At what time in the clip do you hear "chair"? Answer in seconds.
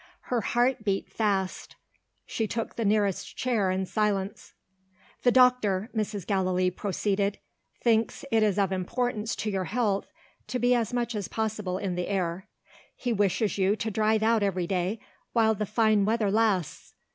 3.37-3.69